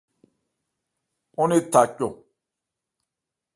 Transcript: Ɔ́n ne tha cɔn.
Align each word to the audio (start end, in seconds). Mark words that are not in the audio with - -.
Ɔ́n 1.41 1.47
ne 1.49 1.57
tha 1.71 1.81
cɔn. 1.95 2.13